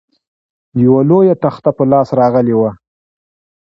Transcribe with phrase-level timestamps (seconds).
[0.83, 2.71] یوه لویه تخته په لاس راغلې وه.